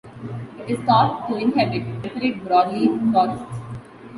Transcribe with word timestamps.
It 0.67 0.71
is 0.71 0.79
thought 0.85 1.27
to 1.27 1.35
inhabit 1.35 1.83
temperate 2.01 2.43
broadleaf 2.43 3.13
forests. 3.13 3.45